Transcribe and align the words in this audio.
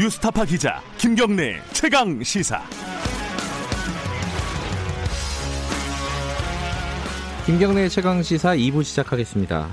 뉴스타파 0.00 0.46
기자 0.46 0.80
김경래 0.96 1.60
최강 1.74 2.22
시사. 2.22 2.62
김경래 7.44 7.86
최강 7.90 8.22
시사 8.22 8.56
2부 8.56 8.82
시작하겠습니다. 8.82 9.68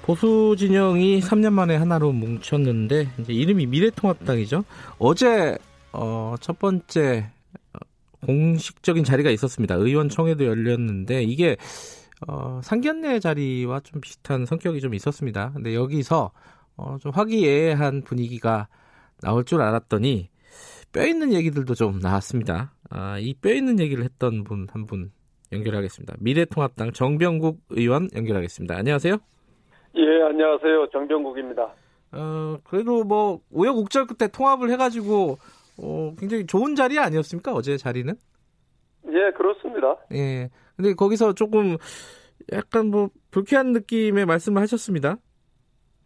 보수 0.00 0.56
진영이 0.58 1.20
3년 1.20 1.52
만에 1.52 1.76
하나로 1.76 2.12
뭉쳤는데 2.12 3.10
이제 3.18 3.34
이름이 3.34 3.66
미래통합당이죠. 3.66 4.64
어제 4.98 5.58
어, 5.92 6.36
첫 6.40 6.58
번째 6.58 7.28
어, 7.74 7.78
공식적인 8.24 9.04
자리가 9.04 9.28
있었습니다. 9.28 9.74
의원총회도 9.74 10.46
열렸는데 10.46 11.24
이게 11.24 11.58
어, 12.26 12.62
상견례 12.64 13.20
자리와 13.20 13.80
좀 13.80 14.00
비슷한 14.00 14.46
성격이 14.46 14.80
좀 14.80 14.94
있었습니다. 14.94 15.50
근데 15.52 15.74
여기서 15.74 16.30
어, 16.78 16.96
좀 17.02 17.12
화기애애한 17.12 18.04
분위기가 18.04 18.66
나올 19.22 19.44
줄 19.44 19.60
알았더니 19.62 20.30
뼈 20.92 21.06
있는 21.06 21.32
얘기들도 21.32 21.74
좀 21.74 21.98
나왔습니다. 22.00 22.72
아, 22.90 23.18
이 23.18 23.34
뼈 23.40 23.52
있는 23.52 23.78
얘기를 23.78 24.02
했던 24.04 24.42
분한분 24.44 25.12
연결하겠습니다. 25.52 26.14
미래통합당 26.20 26.92
정병국 26.92 27.60
의원 27.70 28.08
연결하겠습니다. 28.14 28.76
안녕하세요. 28.76 29.16
예, 29.96 30.22
안녕하세요. 30.22 30.88
정병국입니다. 30.92 31.74
어, 32.12 32.56
그래도 32.64 33.04
뭐 33.04 33.40
우여곡절 33.50 34.06
끝에 34.06 34.28
통합을 34.28 34.70
해가지고 34.70 35.38
어, 35.82 36.14
굉장히 36.18 36.46
좋은 36.46 36.74
자리 36.74 36.98
아니었습니까? 36.98 37.52
어제 37.52 37.76
자리는? 37.76 38.14
예, 39.06 39.32
그렇습니다. 39.36 39.96
예. 40.12 40.50
근데 40.76 40.94
거기서 40.94 41.34
조금 41.34 41.76
약간 42.52 42.86
뭐 42.88 43.10
불쾌한 43.30 43.72
느낌의 43.72 44.26
말씀을 44.26 44.60
하셨습니다. 44.62 45.16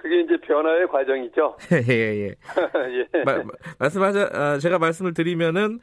그게 0.05 0.21
이제 0.21 0.37
변화의 0.47 0.87
과정이죠. 0.89 1.57
예, 1.89 1.95
예. 1.95 2.29
예. 2.29 3.25
마, 3.25 3.43
말씀하자, 3.79 4.31
아, 4.35 4.59
제가 4.59 4.79
말씀을 4.79 5.15
드리면은 5.15 5.81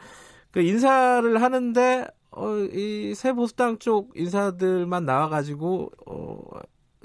그 0.52 0.61
인사를 0.61 1.41
하는데 1.41 2.05
어, 2.30 2.55
이 2.72 3.13
새 3.16 3.33
보수당 3.33 3.80
쪽 3.80 4.11
인사들만 4.16 5.05
나와가지고 5.05 5.91
어, 6.05 6.39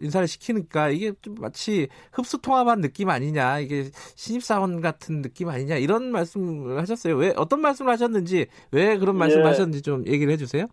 인사를 0.03 0.29
시키니까 0.29 0.91
이게 0.91 1.15
좀 1.23 1.37
마치 1.41 1.89
흡수 2.13 2.39
통합한 2.43 2.83
느낌 2.83 3.09
아니냐 3.09 3.61
이게 3.61 3.85
신입사원 4.15 4.83
같은 4.83 5.23
느낌 5.23 5.49
아니냐 5.49 5.77
이런 5.77 6.13
말씀을 6.13 6.79
하셨어요. 6.79 7.17
왜 7.17 7.33
어떤 7.37 7.63
말씀을 7.63 7.91
하셨는지 7.93 8.47
왜 8.73 8.99
그런 8.99 9.17
말씀을 9.17 9.45
예. 9.45 9.49
하셨는지 9.49 9.81
좀 9.81 10.07
얘기를 10.07 10.31
해주세요. 10.35 10.67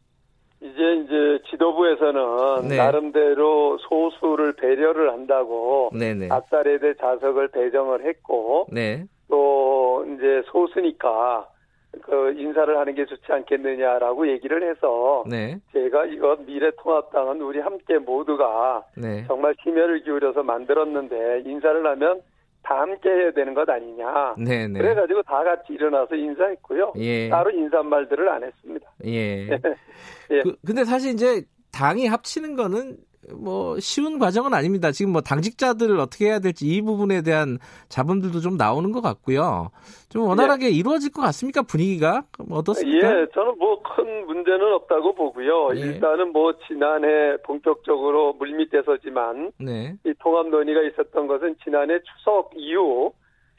이제 0.63 0.93
이제 1.03 1.39
지도부에서는 1.49 2.69
네. 2.69 2.77
나름대로 2.77 3.77
소수를 3.79 4.53
배려를 4.53 5.11
한다고 5.11 5.91
네네. 5.93 6.29
앞사례대 6.31 6.93
자석을 6.95 7.49
배정을 7.49 8.05
했고 8.05 8.67
네. 8.71 9.03
또 9.27 10.05
이제 10.07 10.41
소수니까 10.45 11.47
그 12.01 12.33
인사를 12.37 12.77
하는 12.77 12.95
게 12.95 13.05
좋지 13.05 13.29
않겠느냐라고 13.29 14.27
얘기를 14.29 14.67
해서 14.69 15.25
네. 15.29 15.57
제가 15.73 16.05
이거 16.05 16.37
미래통합당은 16.45 17.41
우리 17.41 17.59
함께 17.59 17.97
모두가 17.97 18.85
네. 18.95 19.25
정말 19.27 19.53
심혈을 19.63 20.03
기울여서 20.03 20.43
만들었는데 20.43 21.43
인사를 21.45 21.85
하면 21.85 22.21
다 22.63 22.79
함께 22.79 23.09
해야 23.09 23.31
되는 23.31 23.53
것 23.53 23.69
아니냐. 23.69 24.35
네네. 24.37 24.67
네. 24.67 24.79
그래가지고 24.79 25.21
다 25.23 25.43
같이 25.43 25.73
일어나서 25.73 26.15
인사했고요. 26.15 26.93
예. 26.97 27.29
따로 27.29 27.51
인사말들을 27.51 28.29
안 28.29 28.43
했습니다. 28.43 28.89
예. 29.05 29.49
예. 30.31 30.41
그, 30.41 30.55
근데 30.65 30.85
사실 30.85 31.11
이제 31.11 31.43
당이 31.71 32.07
합치는 32.07 32.55
거는 32.55 32.97
뭐 33.31 33.79
쉬운 33.79 34.19
과정은 34.19 34.53
아닙니다. 34.53 34.91
지금 34.91 35.11
뭐 35.11 35.21
당직자들을 35.21 35.99
어떻게 35.99 36.27
해야 36.27 36.39
될지 36.39 36.67
이 36.67 36.81
부분에 36.81 37.21
대한 37.21 37.57
자본들도 37.89 38.39
좀 38.39 38.57
나오는 38.57 38.91
것 38.91 39.01
같고요. 39.01 39.69
좀 40.09 40.23
원활하게 40.23 40.67
예. 40.67 40.69
이루어질 40.69 41.11
것 41.11 41.21
같습니까 41.21 41.61
분위기가 41.61 42.23
뭐 42.47 42.59
어떻습니까? 42.59 43.07
예, 43.07 43.25
저는 43.33 43.57
뭐 43.57 43.73
큰 43.95 44.25
문제는 44.25 44.73
없다고 44.73 45.13
보고요. 45.13 45.69
예. 45.75 45.79
일단은 45.79 46.31
뭐 46.31 46.53
지난해 46.67 47.37
본격적으로 47.43 48.33
물밑에서지만 48.33 49.51
네. 49.59 49.95
이 50.05 50.13
통합 50.19 50.47
논의가 50.47 50.81
있었던 50.81 51.27
것은 51.27 51.55
지난해 51.63 51.99
추석 51.99 52.51
이후 52.55 53.13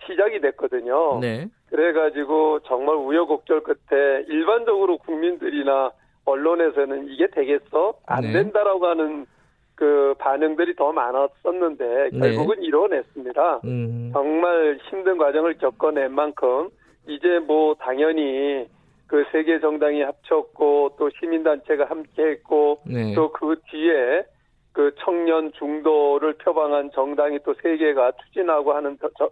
시작이 0.07 0.41
됐거든요. 0.41 1.21
네. 1.21 1.47
그래가지고 1.71 2.61
정말 2.67 2.97
우여곡절 2.97 3.63
끝에 3.63 4.25
일반적으로 4.29 4.99
국민들이나 4.99 5.93
언론에서는 6.25 7.09
이게 7.09 7.29
되겠어? 7.29 7.95
안 8.07 8.23
네. 8.23 8.33
된다라고 8.33 8.87
하는 8.87 9.27
그 9.75 10.15
반응들이 10.19 10.77
더 10.77 10.93
많았었는데 10.93 12.11
네. 12.13 12.19
결국은 12.19 12.61
네. 12.61 12.67
이뤄냈습니다. 12.67 13.61
음. 13.65 14.11
정말 14.13 14.79
힘든 14.89 15.19
과정을 15.19 15.59
겪어낸 15.59 16.13
만큼 16.13 16.69
이제 17.09 17.41
뭐 17.41 17.75
당연히 17.81 18.67
그 19.07 19.25
세계 19.33 19.61
정당이 19.61 20.03
합쳤고 20.03 20.97
또 20.99 21.11
시민단체가 21.19 21.87
함께했고 21.87 22.81
네. 22.87 23.15
또그 23.15 23.57
뒤에 23.71 24.25
그 24.73 24.93
청년 25.01 25.53
중도를 25.53 26.35
표방한 26.35 26.91
정당이 26.93 27.41
또 27.45 27.55
세 27.63 27.77
개가 27.77 28.13
추진하고 28.13 28.73
하는 28.73 28.99
저, 29.19 29.31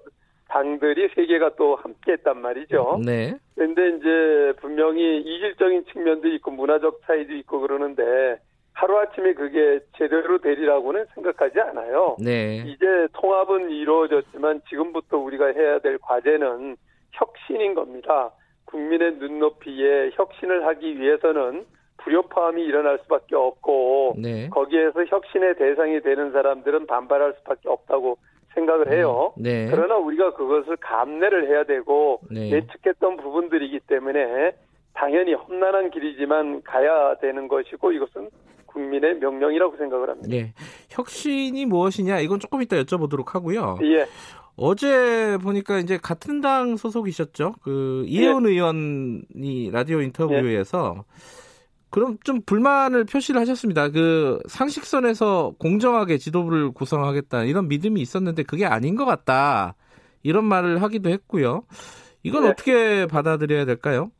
당들이 0.49 1.09
세 1.15 1.27
개가 1.27 1.57
또 1.57 1.77
함께했단 1.77 2.41
말이죠. 2.41 3.01
네. 3.05 3.35
그런데 3.55 3.97
이제 3.97 4.53
분명히 4.61 5.19
이질적인 5.21 5.87
측면도 5.93 6.29
있고 6.29 6.51
문화적 6.51 7.01
차이도 7.07 7.33
있고 7.35 7.61
그러는데 7.61 8.39
하루아침에 8.75 9.35
그게 9.35 9.81
제대로 9.97 10.39
되리라고는 10.39 11.07
생각하지 11.15 11.61
않아요. 11.61 12.17
네. 12.19 12.65
이제 12.67 12.87
통합은 13.13 13.71
이루어졌지만 13.71 14.63
지금부터 14.69 15.19
우리가 15.19 15.47
해야 15.47 15.79
될 15.79 15.99
과제는 15.99 16.77
혁신인 17.13 17.75
겁니다. 17.75 18.31
국민의 18.65 19.17
눈높이에 19.17 20.11
혁신을 20.15 20.67
하기 20.67 20.99
위해서는 20.99 21.67
불협화음이 21.99 22.63
일어날 22.65 22.99
수밖에 23.03 23.37
없고 23.37 24.15
네. 24.19 24.49
거기에서 24.49 25.05
혁신의 25.05 25.57
대상이 25.57 26.01
되는 26.01 26.33
사람들은 26.33 26.87
반발할 26.87 27.35
수밖에 27.39 27.69
없다고 27.69 28.17
생각을 28.55 28.93
해요. 28.93 29.33
네. 29.37 29.69
그러나 29.71 29.97
우리가 29.97 30.33
그것을 30.35 30.77
감내를 30.77 31.49
해야 31.49 31.65
되고 31.65 32.21
네. 32.31 32.51
예측했던 32.51 33.19
부분들이기 33.19 33.81
때문에 33.81 34.53
당연히 34.95 35.35
험난한 35.35 35.91
길이지만 35.91 36.63
가야 36.63 37.17
되는 37.17 37.49
것이고 37.49 37.93
이것은 37.93 38.29
국민의 38.73 39.17
명령이라고 39.17 39.77
생각을 39.77 40.11
합니다. 40.11 40.29
예. 40.33 40.55
혁신이 40.91 41.67
무엇이냐 41.67 42.21
이건 42.21 42.41
조금 42.41 42.63
이따 42.63 42.77
여쭤보도록 42.77 43.33
하고요. 43.33 43.79
예. 43.83 44.07
어제 44.57 45.39
보니까 45.43 45.79
이제 45.79 45.99
같은 45.99 46.41
당 46.41 46.77
소속이셨죠. 46.77 47.55
그 47.63 48.05
이혜원 48.07 48.47
예. 48.47 48.51
의원이 48.51 49.71
라디오 49.73 50.01
인터뷰에서 50.01 50.95
예. 50.99 51.03
그럼 51.91 52.17
좀 52.25 52.41
불만을 52.41 53.05
표시를 53.05 53.41
하셨습니다. 53.41 53.91
그 53.91 54.41
상식선에서 54.49 55.55
공정하게 55.59 56.17
지도부를 56.17 56.73
구성하겠다 56.73 57.45
이런 57.45 57.69
믿음이 57.69 58.01
있었는데 58.01 58.45
그게 58.45 58.65
아닌 58.65 58.97
것 58.97 59.05
같다 59.05 59.75
이런 60.23 60.45
말을 60.45 60.81
하기도 60.83 61.11
했고요. 61.11 61.65
이건 62.23 62.45
네. 62.45 62.49
어떻게 62.51 63.07
받아들여야 63.07 63.65
될까요? 63.67 64.11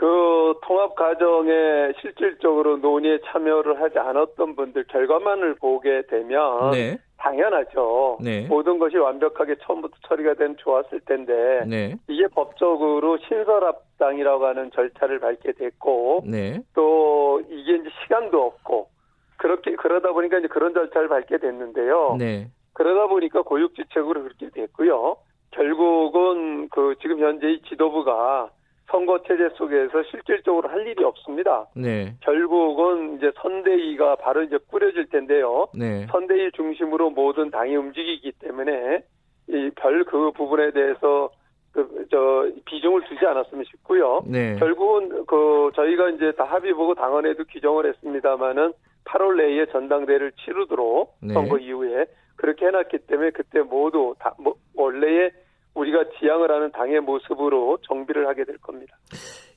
그 0.00 0.54
통합 0.62 0.94
과정에 0.94 1.92
실질적으로 2.00 2.78
논의에 2.78 3.18
참여를 3.26 3.82
하지 3.82 3.98
않았던 3.98 4.56
분들 4.56 4.84
결과만을 4.84 5.56
보게 5.56 6.00
되면 6.08 6.70
네. 6.70 6.96
당연하죠. 7.18 8.16
네. 8.22 8.46
모든 8.48 8.78
것이 8.78 8.96
완벽하게 8.96 9.56
처음부터 9.60 9.94
처리가 10.08 10.34
되면 10.34 10.56
좋았을 10.56 11.00
텐데 11.00 11.66
네. 11.66 11.96
이게 12.08 12.28
법적으로 12.28 13.18
신설합당이라고 13.28 14.46
하는 14.46 14.70
절차를 14.70 15.20
밟게 15.20 15.52
됐고 15.52 16.24
네. 16.26 16.62
또 16.74 17.42
이게 17.50 17.74
이제 17.74 17.90
시간도 18.02 18.42
없고 18.42 18.88
그렇게 19.36 19.76
그러다 19.76 20.12
보니까 20.12 20.38
이제 20.38 20.48
그런 20.48 20.72
절차를 20.72 21.08
밟게 21.08 21.36
됐는데요. 21.36 22.16
네. 22.18 22.48
그러다 22.72 23.06
보니까 23.06 23.42
고육지책으로 23.42 24.22
그렇게 24.22 24.48
됐고요. 24.48 25.16
결국은 25.50 26.70
그 26.70 26.94
지금 27.02 27.18
현재 27.18 27.50
이 27.50 27.60
지도부가 27.68 28.48
선거 28.90 29.22
체제 29.22 29.48
속에서 29.56 30.02
실질적으로 30.10 30.68
할 30.68 30.86
일이 30.86 31.04
없습니다. 31.04 31.66
네. 31.76 32.14
결국은 32.20 33.16
이제 33.16 33.30
선대위가 33.40 34.16
바로 34.16 34.42
이제 34.42 34.58
꾸려질 34.68 35.06
텐데요. 35.10 35.68
네. 35.74 36.06
선대위 36.10 36.50
중심으로 36.52 37.10
모든 37.10 37.50
당이 37.50 37.76
움직이기 37.76 38.32
때문에 38.40 39.02
이 39.48 39.70
별 39.76 40.04
그 40.04 40.32
부분에 40.32 40.70
대해서 40.72 41.30
그, 41.72 42.06
저, 42.10 42.48
비중을 42.66 43.04
두지 43.04 43.24
않았으면 43.24 43.64
싶고요. 43.64 44.22
네. 44.26 44.56
결국은 44.58 45.24
그, 45.26 45.70
저희가 45.76 46.10
이제 46.10 46.32
다 46.32 46.44
합의 46.44 46.72
보고 46.72 46.94
당원에도 46.94 47.44
규정을 47.44 47.86
했습니다마는 47.86 48.72
8월 49.04 49.36
내에 49.36 49.66
전당대회를 49.66 50.32
치르도록 50.44 51.14
네. 51.22 51.32
선거 51.32 51.58
이후에 51.58 52.06
그렇게 52.36 52.66
해놨기 52.66 52.98
때문에 53.06 53.30
그때 53.30 53.60
모두 53.60 54.14
다, 54.18 54.34
뭐, 54.38 54.54
원래의 54.74 55.30
우리가 55.80 56.04
지향을 56.18 56.50
하는 56.50 56.70
당의 56.72 57.00
모습으로 57.00 57.78
정비를 57.86 58.28
하게 58.28 58.44
될 58.44 58.58
겁니다. 58.58 58.96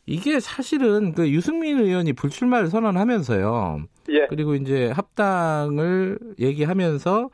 이게 0.06 0.40
사실은 0.40 1.14
그 1.14 1.30
유승민 1.30 1.80
의원이 1.80 2.14
불출마를 2.14 2.68
선언하면서요. 2.68 3.84
예. 4.10 4.28
그리고 4.28 4.56
이제 4.56 4.92
합당을 4.92 6.20
얘기하면서 6.40 7.30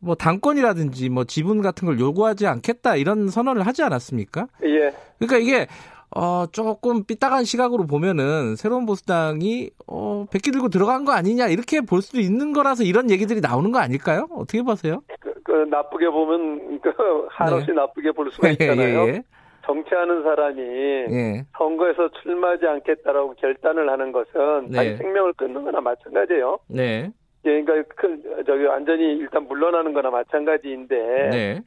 뭐 0.00 0.14
당권이라든지 0.16 1.08
뭐 1.10 1.24
지분 1.24 1.62
같은 1.62 1.86
걸 1.86 2.00
요구하지 2.00 2.46
않겠다 2.46 2.96
이런 2.96 3.28
선언을 3.28 3.66
하지 3.66 3.82
않았습니까? 3.82 4.48
예. 4.64 4.92
그러니까 5.18 5.38
이게 5.38 5.68
어 6.14 6.46
조금 6.50 7.04
삐딱한 7.04 7.44
시각으로 7.44 7.86
보면은 7.86 8.56
새로운 8.56 8.84
보수당이 8.84 9.70
어 9.86 10.26
백기 10.30 10.50
들고 10.50 10.68
들어간 10.68 11.04
거 11.04 11.12
아니냐 11.12 11.46
이렇게 11.46 11.80
볼 11.80 12.02
수도 12.02 12.20
있는 12.20 12.52
거라서 12.52 12.82
이런 12.82 13.10
얘기들이 13.10 13.40
나오는 13.40 13.70
거 13.70 13.78
아닐까요? 13.78 14.26
어떻게 14.32 14.62
보세요? 14.62 15.02
그, 15.20 15.31
그 15.52 15.56
나쁘게 15.68 16.08
보면 16.08 16.80
그 16.80 17.26
한없이 17.28 17.66
네. 17.66 17.72
나쁘게 17.74 18.12
볼 18.12 18.30
수가 18.30 18.48
예, 18.48 18.52
있잖아요. 18.52 19.02
예, 19.02 19.08
예. 19.08 19.22
정치하는 19.66 20.22
사람이 20.22 20.60
예. 20.62 21.44
선거에서 21.58 22.08
출마하지 22.22 22.66
않겠다라고 22.66 23.34
결단을 23.34 23.90
하는 23.90 24.12
것은 24.12 24.70
네. 24.70 24.76
자기 24.76 24.96
생명을 24.96 25.34
끊는 25.34 25.62
거나 25.62 25.82
마찬가지예요. 25.82 26.58
네. 26.68 27.10
예, 27.44 27.62
그러니까 27.62 27.94
그 27.96 28.42
저기 28.46 28.64
완전히 28.64 29.12
일단 29.18 29.46
물러나는 29.46 29.92
거나 29.92 30.10
마찬가지인데 30.10 31.28
네. 31.30 31.60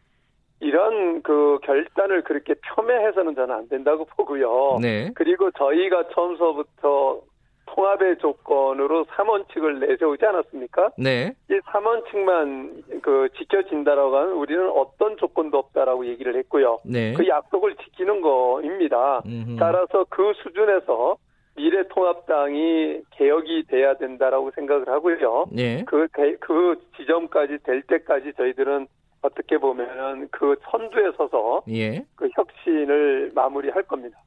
이런 0.62 1.22
그 1.22 1.60
결단을 1.62 2.24
그렇게 2.24 2.56
폄훼해서는 2.76 3.36
저는 3.36 3.54
안 3.54 3.70
된다고 3.70 4.06
보고요. 4.18 4.80
네. 4.82 5.12
그리고 5.14 5.52
저희가 5.52 6.08
처음서부터 6.10 7.22
통합의 7.68 8.18
조건으로 8.20 9.06
3원칙을 9.06 9.80
내세우지 9.80 10.26
않았습니까? 10.26 10.92
네. 10.98 11.34
이 11.50 11.54
3원칙만 11.54 13.02
그 13.02 13.28
지켜진다라고 13.38 14.16
하면 14.18 14.34
우리는 14.34 14.70
어떤 14.70 15.18
조건도 15.18 15.58
없다라고 15.58 16.06
얘기를 16.08 16.36
했고요. 16.38 16.80
네. 16.86 17.14
그 17.14 17.28
약속을 17.28 17.76
지키는 17.76 18.22
거입니다. 18.22 19.22
음흠. 19.26 19.58
따라서 19.60 20.06
그 20.10 20.34
수준에서 20.44 21.18
미래통합당이 21.58 23.02
개혁이 23.12 23.64
돼야 23.68 23.96
된다라고 23.96 24.52
생각을 24.52 24.90
하고요. 24.90 25.46
네. 25.52 25.84
그, 25.88 26.08
그 26.40 26.76
지점까지 26.98 27.60
될 27.64 27.82
때까지 27.84 28.34
저희들은 28.36 28.88
어떻게 29.22 29.58
보면은 29.58 30.28
그 30.32 30.56
선두에 30.70 31.12
서서 31.18 31.64
예. 31.70 32.06
그 32.16 32.30
혁신을 32.36 33.32
마무리할 33.34 33.84
겁니다. 33.84 34.20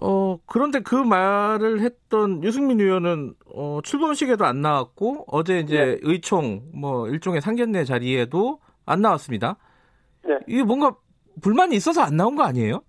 어, 0.00 0.38
그런데 0.46 0.80
그 0.80 0.94
말을 0.94 1.80
했던 1.80 2.42
유승민 2.42 2.80
의원은 2.80 3.34
어, 3.54 3.80
출범식에도 3.82 4.44
안 4.44 4.60
나왔고 4.60 5.24
어제 5.28 5.60
이제 5.60 5.84
네. 5.84 5.98
의총 6.02 6.62
뭐 6.74 7.08
일종의 7.08 7.40
상견례 7.40 7.84
자리에도 7.84 8.58
안 8.86 9.00
나왔습니다. 9.00 9.56
네. 10.24 10.38
이게 10.46 10.62
뭔가 10.62 10.96
불만이 11.42 11.76
있어서 11.76 12.02
안 12.02 12.16
나온 12.16 12.34
거 12.34 12.42
아니에요? 12.42 12.82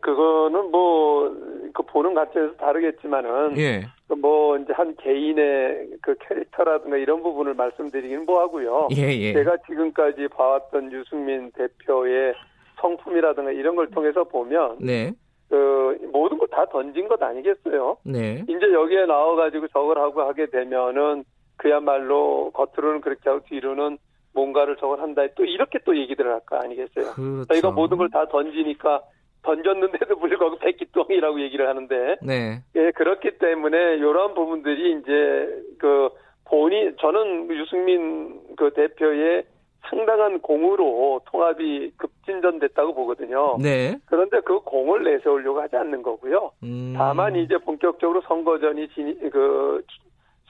그거는 0.00 0.70
뭐 0.70 1.54
그 1.74 1.82
보는 1.82 2.14
관점에서 2.14 2.54
다르겠지만은 2.54 3.58
예. 3.58 3.82
그뭐 4.06 4.58
이제 4.58 4.72
한 4.72 4.94
개인의 4.96 5.88
그 6.00 6.14
캐릭터라든가 6.20 6.96
이런 6.96 7.22
부분을 7.22 7.54
말씀드리긴 7.54 8.24
뭐하고요. 8.26 8.88
예, 8.96 9.12
예. 9.12 9.32
제가 9.34 9.56
지금까지 9.66 10.28
봐왔던 10.28 10.92
유승민 10.92 11.50
대표의 11.50 12.34
성품이라든가 12.80 13.50
이런 13.50 13.74
걸 13.74 13.90
통해서 13.90 14.22
보면 14.24 14.78
네. 14.80 15.12
그 15.54 15.98
모든 16.12 16.38
걸 16.38 16.44
다 16.54 16.66
던진 16.66 17.08
것 17.08 17.20
아니겠어요? 17.22 17.96
네. 18.04 18.44
이제 18.48 18.72
여기에 18.72 19.06
나와가지고 19.06 19.68
저걸 19.68 19.98
하고 19.98 20.22
하게 20.22 20.46
되면은 20.46 21.24
그야말로 21.56 22.50
겉으로는 22.52 23.00
그렇게 23.00 23.28
하고 23.28 23.42
뒤로는 23.48 23.98
뭔가를 24.34 24.76
저걸 24.76 25.00
한다. 25.00 25.22
또 25.36 25.44
이렇게 25.44 25.78
또 25.84 25.96
얘기들을 25.96 26.30
할 26.32 26.40
거 26.46 26.56
아니겠어요? 26.56 27.12
그렇죠. 27.14 27.44
저희가 27.46 27.70
모든 27.70 27.96
걸 27.96 28.08
다 28.10 28.26
던지니까 28.28 29.02
던졌는데도 29.42 30.16
불구하고 30.18 30.58
백기똥이라고 30.58 31.40
얘기를 31.40 31.68
하는데, 31.68 32.16
네. 32.22 32.62
예 32.76 32.90
그렇기 32.92 33.38
때문에 33.38 33.96
이러한 33.96 34.34
부분들이 34.34 34.98
이제 35.00 35.62
그 35.78 36.08
본인 36.46 36.94
저는 37.00 37.50
유승민 37.50 38.40
그 38.56 38.70
대표의 38.72 39.44
상당한 39.88 40.40
공으로 40.40 41.20
통합이 41.26 41.92
급진전됐다고 41.96 42.94
보거든요. 42.94 43.56
네. 43.60 43.98
그런데 44.06 44.40
그 44.40 44.60
공을 44.60 45.04
내세우려고 45.04 45.60
하지 45.60 45.76
않는 45.76 46.02
거고요. 46.02 46.52
음. 46.62 46.94
다만 46.96 47.36
이제 47.36 47.58
본격적으로 47.58 48.22
선거전이 48.22 48.88
진, 48.94 49.30
그 49.30 49.84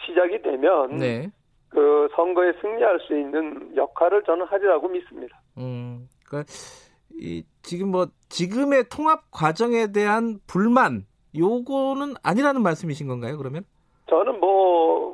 시작이 0.07 0.43
되면 0.43 0.97
네. 0.97 1.31
그 1.69 2.09
선거에 2.15 2.53
승리할 2.61 3.01
수 3.01 3.19
있는 3.19 3.77
역할을 3.77 4.23
저는 4.25 4.47
하리라고 4.47 4.89
믿습니다. 4.89 5.41
음. 5.59 6.09
그러니까 6.27 6.53
이 7.13 7.45
지금 7.63 7.91
뭐 7.91 8.07
지금의 8.29 8.85
통합 8.91 9.31
과정에 9.31 9.93
대한 9.93 10.39
불만 10.47 11.07
요거는 11.37 12.15
아니라는 12.23 12.63
말씀이신 12.63 13.09
건가요? 13.09 13.37
그러면? 13.37 13.65
저는 14.09 14.39
뭐, 14.39 15.14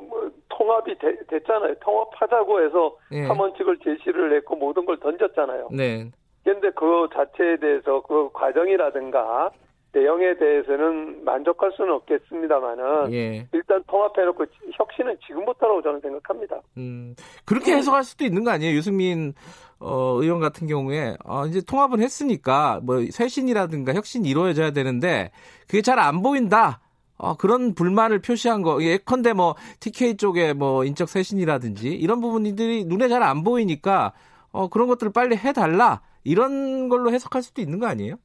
통합이 0.71 0.97
되, 0.99 1.17
됐잖아요. 1.27 1.75
통합하자고 1.81 2.63
해서 2.63 2.97
네. 3.11 3.27
3원칙을 3.27 3.83
제시를 3.83 4.35
했고 4.37 4.55
모든 4.55 4.85
걸 4.85 4.97
던졌잖아요. 4.99 5.69
네. 5.71 6.09
그런데 6.43 6.71
그 6.71 7.07
자체에 7.13 7.57
대해서 7.57 8.01
그 8.01 8.29
과정이라든가 8.31 9.51
내용에 9.93 10.37
대해서는 10.37 11.25
만족할 11.25 11.73
수는 11.75 11.91
없겠습니다만은 11.95 13.13
예. 13.13 13.45
일단 13.51 13.83
통합해놓고 13.87 14.45
혁신은 14.73 15.17
지금부터라고 15.27 15.81
저는 15.81 15.99
생각합니다. 15.99 16.61
음, 16.77 17.13
그렇게 17.45 17.73
해석할 17.73 18.03
수도 18.05 18.23
있는 18.23 18.45
거 18.45 18.51
아니에요? 18.51 18.73
유승민 18.73 19.33
어, 19.81 20.17
의원 20.21 20.39
같은 20.39 20.67
경우에 20.67 21.17
어, 21.25 21.45
이제 21.45 21.59
통합은 21.67 21.99
했으니까 21.99 22.79
뭐 22.83 23.01
쇄신이라든가 23.11 23.93
혁신이 23.93 24.29
이루어져야 24.29 24.71
되는데 24.71 25.31
그게 25.67 25.81
잘 25.81 25.99
안 25.99 26.21
보인다. 26.21 26.79
어, 27.21 27.35
그런 27.35 27.75
불만을 27.75 28.19
표시한 28.19 28.63
거, 28.63 28.81
예컨대 28.81 29.33
뭐 29.33 29.55
TK 29.79 30.17
쪽에 30.17 30.53
뭐 30.53 30.83
인적 30.83 31.07
쇄신이라든지 31.07 31.89
이런 31.89 32.19
부분들이 32.19 32.83
눈에 32.85 33.07
잘 33.07 33.21
안 33.21 33.43
보이니까 33.43 34.13
어, 34.51 34.67
그런 34.67 34.87
것들을 34.87 35.11
빨리 35.13 35.35
해달라 35.35 36.01
이런 36.23 36.89
걸로 36.89 37.11
해석할 37.11 37.43
수도 37.43 37.61
있는 37.61 37.77
거 37.79 37.85
아니에요? 37.85 38.15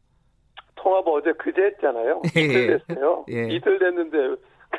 통합 0.77 1.07
어제 1.07 1.33
그제 1.33 1.61
했잖아요. 1.63 2.23
예. 2.37 2.41
이틀 2.41 2.83
됐어요. 2.87 3.25
예. 3.31 3.49
이틀 3.51 3.79
됐는데 3.79 4.17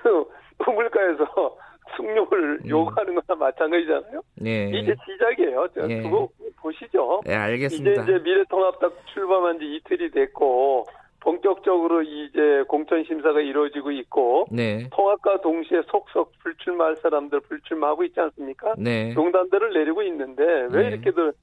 그 0.01 0.25
우물가에서 0.67 1.55
승용을 1.95 2.59
음. 2.63 2.69
요구하는 2.69 3.13
거나 3.15 3.39
마찬가지잖아요. 3.39 4.21
예. 4.45 4.69
이제 4.69 4.95
시작이에요. 5.05 5.67
예. 5.89 6.01
그거 6.01 6.27
보시죠. 6.59 7.21
예, 7.27 7.35
알겠습니다. 7.35 7.91
이제 7.91 8.01
이제 8.01 8.23
미래통합당 8.23 8.91
출범한 9.13 9.59
지 9.59 9.75
이틀이 9.75 10.09
됐고 10.11 10.85
본격적으로 11.19 12.03
이제 12.03 12.63
공천 12.67 13.03
심사가 13.05 13.41
이루어지고 13.41 13.91
있고 13.91 14.45
네. 14.51 14.87
통합과 14.91 15.41
동시에 15.41 15.81
속속 15.89 16.31
불출마할 16.43 16.95
사람들 16.97 17.41
불출마하고 17.41 18.03
있지 18.05 18.19
않습니까? 18.19 18.75
네. 18.77 19.13
농단들을 19.13 19.73
내리고 19.73 20.01
있는데 20.03 20.43
왜 20.71 20.83
네. 20.83 20.87
이렇게들 20.89 21.33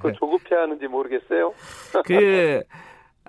그 0.00 0.12
조급해하는지 0.18 0.86
모르겠어요. 0.88 1.52
그 2.04 2.62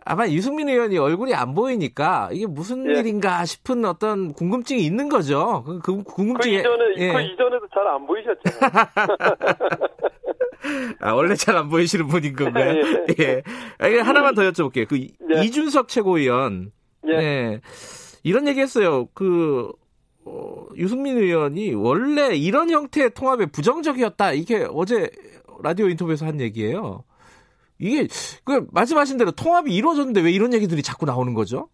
아마 0.03 0.27
유승민 0.27 0.67
의원이 0.67 0.97
얼굴이 0.97 1.33
안 1.33 1.53
보이니까 1.53 2.29
이게 2.31 2.47
무슨 2.47 2.89
예. 2.89 2.99
일인가 2.99 3.45
싶은 3.45 3.85
어떤 3.85 4.33
궁금증이 4.33 4.81
있는 4.83 5.09
거죠. 5.09 5.63
그, 5.65 5.79
그 5.79 6.03
궁금증이 6.03 6.55
그 6.55 6.59
이전에 6.59 6.85
예. 6.97 7.13
그 7.13 7.21
이전에도 7.21 7.67
잘 7.73 7.87
안 7.87 8.05
보이셨잖아요. 8.07 8.71
아, 10.99 11.13
원래 11.13 11.35
잘 11.35 11.55
안 11.55 11.69
보이시는 11.69 12.07
분인 12.07 12.35
건가요? 12.35 12.75
예. 13.19 13.41
예. 13.83 13.99
하나만 13.99 14.35
더 14.35 14.41
여쭤볼게요. 14.43 14.87
그 14.87 14.99
예. 14.99 15.43
이준석 15.43 15.87
최고위원. 15.87 16.71
예. 17.07 17.17
네. 17.17 17.61
이런 18.23 18.47
얘기 18.47 18.59
했어요. 18.59 19.07
그, 19.13 19.71
어, 20.25 20.65
유승민 20.77 21.17
의원이 21.17 21.73
원래 21.73 22.35
이런 22.35 22.69
형태의 22.69 23.11
통합에 23.15 23.47
부정적이었다. 23.47 24.33
이게 24.33 24.67
어제 24.71 25.09
라디오 25.63 25.87
인터뷰에서 25.89 26.25
한 26.27 26.39
얘기예요. 26.39 27.03
이게 27.79 28.07
그 28.43 28.67
말씀하신 28.71 29.17
대로 29.17 29.31
통합이 29.31 29.73
이루어졌는데 29.73 30.21
왜 30.21 30.31
이런 30.31 30.53
얘기들이 30.53 30.83
자꾸 30.83 31.07
나오는 31.07 31.33
거죠? 31.33 31.69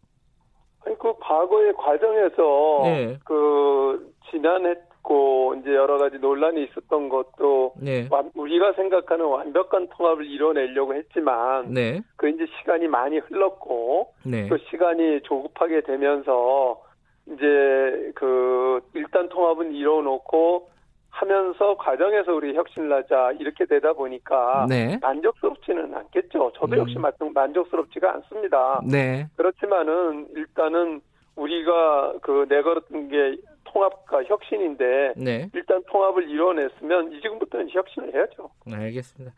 아니 0.85 0.97
그 0.97 1.13
과거의 1.19 1.73
과정에서 1.73 2.81
네. 2.83 3.19
그 3.25 4.13
지난 4.31 4.65
했고 5.07 5.55
이제 5.59 5.73
여러 5.73 5.97
가지 5.97 6.17
논란이 6.19 6.65
있었던 6.65 7.09
것도 7.09 7.73
네. 7.81 8.07
우리가 8.35 8.73
생각하는 8.73 9.25
완벽한 9.25 9.87
통합을 9.89 10.25
이뤄내려고 10.25 10.93
했지만 10.93 11.73
네. 11.73 12.01
그 12.17 12.29
이제 12.29 12.45
시간이 12.59 12.87
많이 12.87 13.17
흘렀고 13.17 14.13
네. 14.25 14.47
그 14.49 14.57
시간이 14.69 15.21
조급하게 15.23 15.81
되면서 15.81 16.81
이제 17.27 18.11
그 18.15 18.81
일단 18.93 19.29
통합은 19.29 19.73
이뤄놓고 19.73 20.69
하면서 21.09 21.75
과정에서 21.77 22.33
우리 22.33 22.55
혁신을 22.55 22.93
하자 22.93 23.31
이렇게 23.39 23.65
되다 23.65 23.93
보니까 23.93 24.67
네. 24.69 24.99
만족스럽지는 25.01 25.95
않겠죠. 25.95 26.51
저도 26.55 26.75
음. 26.75 26.79
역시 26.79 26.97
만족스럽지가 27.33 28.13
않습니다. 28.15 28.81
네. 28.85 29.25
그렇지만은 29.35 30.27
일단은 30.35 31.01
우리가 31.35 32.13
그 32.21 32.45
내걸었던 32.49 33.09
게 33.09 33.37
통합과 33.71 34.23
혁신인데 34.23 35.13
네. 35.17 35.49
일단 35.53 35.83
통합을 35.89 36.29
이뤄냈으면 36.29 37.11
지금부터는 37.21 37.69
혁신을 37.69 38.13
해야죠. 38.13 38.49
네, 38.65 38.75
알겠습니다. 38.75 39.35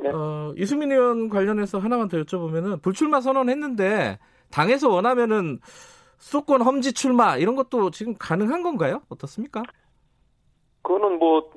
네. 0.00 0.10
어, 0.10 0.52
이수민 0.56 0.92
의원 0.92 1.28
관련해서 1.28 1.78
하나만 1.78 2.08
더 2.08 2.18
여쭤보면은 2.18 2.82
불출마 2.82 3.20
선언했는데 3.20 4.18
당에서 4.50 4.88
원하면은 4.88 5.58
수도권 6.18 6.62
험지 6.62 6.94
출마 6.94 7.36
이런 7.36 7.54
것도 7.56 7.90
지금 7.90 8.14
가능한 8.18 8.62
건가요? 8.62 9.02
어떻습니까? 9.08 9.62
그거는 10.82 11.18
뭐 11.18 11.50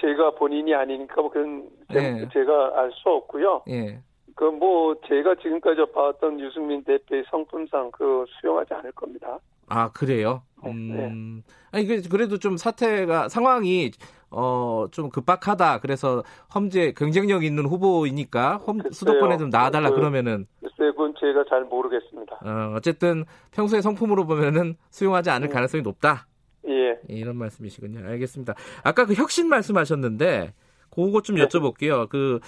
제가 0.00 0.34
본인이 0.36 0.74
아니니까 0.74 1.20
뭐 1.20 1.30
그런 1.30 1.68
네. 1.88 2.28
제가 2.32 2.80
알 2.80 2.90
수 2.92 3.08
없고요. 3.08 3.62
예. 3.68 4.00
그뭐 4.36 4.96
제가 5.08 5.34
지금까지 5.36 5.80
봐왔던 5.92 6.38
유승민 6.40 6.84
대표의 6.84 7.24
성품상 7.30 7.90
그 7.90 8.24
수용하지 8.40 8.74
않을 8.74 8.92
겁니다. 8.92 9.38
아 9.68 9.90
그래요? 9.92 10.42
네. 10.64 10.70
음. 10.70 11.42
네. 11.46 11.54
아니 11.72 11.86
그, 11.86 12.08
그래도 12.08 12.38
좀 12.38 12.56
사태가 12.56 13.28
상황이 13.28 13.90
어, 14.30 14.86
좀 14.90 15.08
급박하다. 15.10 15.80
그래서 15.80 16.24
험지 16.54 16.94
경쟁력 16.94 17.44
있는 17.44 17.64
후보이니까 17.66 18.58
험, 18.64 18.80
수도권에 18.90 19.38
좀 19.38 19.50
나와달라 19.50 19.90
그, 19.90 19.96
그러면은. 19.96 20.46
글쎄, 20.60 20.90
그건 20.90 21.14
제가 21.18 21.44
잘 21.48 21.64
모르겠습니다. 21.64 22.40
어, 22.44 22.74
어쨌든 22.76 23.24
평소에 23.52 23.80
성품으로 23.80 24.26
보면은 24.26 24.76
수용하지 24.90 25.30
않을 25.30 25.48
음. 25.48 25.52
가능성이 25.52 25.82
높다. 25.82 26.26
예. 26.68 26.98
이런 27.08 27.36
말씀이시군요. 27.36 28.06
알겠습니다. 28.06 28.54
아까 28.82 29.06
그 29.06 29.14
혁신 29.14 29.48
말씀하셨는데, 29.48 30.52
그거 30.90 31.22
좀 31.22 31.36
네. 31.36 31.46
여쭤볼게요. 31.46 32.08
그, 32.08 32.40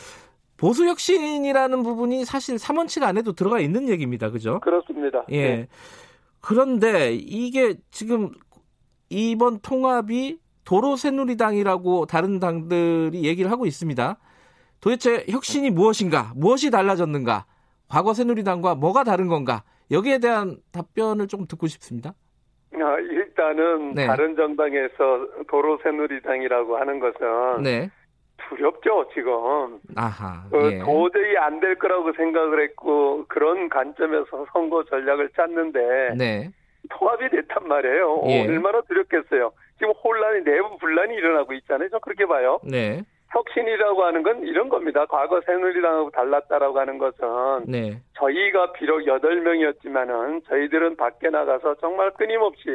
보수 0.57 0.85
혁신이라는 0.87 1.83
부분이 1.85 2.25
사실 2.25 2.57
3원칙 2.57 3.05
안에도 3.05 3.33
들어가 3.33 3.61
있는 3.61 3.89
얘기입니다. 3.89 4.31
그죠? 4.31 4.59
그렇습니다. 4.59 5.25
예. 5.31 5.43
네. 5.43 5.69
그런데 6.49 7.13
이게 7.13 7.75
지금 7.91 8.31
이번 9.11 9.61
통합이 9.61 10.39
도로 10.65 10.97
새누리당이라고 10.97 12.07
다른 12.07 12.41
당들이 12.41 13.25
얘기를 13.25 13.51
하고 13.51 13.67
있습니다. 13.67 14.17
도대체 14.81 15.27
혁신이 15.29 15.69
무엇인가? 15.69 16.33
무엇이 16.35 16.71
달라졌는가? 16.71 17.45
과거 17.87 18.15
새누리당과 18.15 18.77
뭐가 18.77 19.05
다른 19.05 19.29
건가? 19.29 19.63
여기에 19.91 20.21
대한 20.21 20.57
답변을 20.73 21.27
조금 21.27 21.47
듣고 21.47 21.67
싶습니다. 21.67 22.15
아, 22.73 22.99
일단은 22.99 23.93
네. 23.93 24.07
다른 24.07 24.35
정당에서 24.35 25.29
도로 25.51 25.79
새누리당이라고 25.83 26.79
하는 26.79 26.99
것은 26.99 27.63
네. 27.63 27.91
두렵죠 28.49 29.09
지금. 29.15 29.79
아하. 29.97 30.43
어, 30.53 30.71
예. 30.73 30.79
도저히 30.79 31.37
안 31.37 31.61
될 31.61 31.75
거라고 31.77 32.13
생각을 32.13 32.63
했고 32.63 33.25
그런 33.29 33.69
관점에서 33.69 34.47
선거 34.53 34.85
전략을 34.85 35.31
짰는데 35.37 36.15
네. 36.17 36.51
통합이 36.91 37.29
됐단 37.31 37.67
말이에요. 37.67 38.23
예. 38.29 38.47
얼마나 38.47 38.81
두렵겠어요. 38.83 39.51
지금 39.79 39.93
혼란이 40.03 40.45
내부 40.45 40.77
분란이 40.79 41.15
일어나고 41.15 41.53
있잖아요. 41.55 41.89
저 41.91 41.99
그렇게 41.99 42.27
봐요. 42.27 42.59
네. 42.65 43.03
혁신이라고 43.31 44.05
하는 44.05 44.23
건 44.23 44.43
이런 44.43 44.69
겁니다. 44.71 45.05
과거 45.07 45.41
새누리당하고 45.45 46.11
달랐다라고 46.13 46.79
하는 46.79 46.97
것은 46.99 47.67
네. 47.67 48.01
저희가 48.15 48.73
비록 48.73 49.01
8명이었지만은 49.01 50.45
저희들은 50.49 50.97
밖에 50.97 51.29
나가서 51.29 51.75
정말 51.77 52.11
끊임없이 52.13 52.69